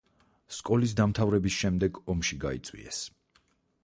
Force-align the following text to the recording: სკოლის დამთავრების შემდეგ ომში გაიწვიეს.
სკოლის 0.59 0.95
დამთავრების 0.99 1.57
შემდეგ 1.57 1.99
ომში 2.15 2.39
გაიწვიეს. 2.47 3.03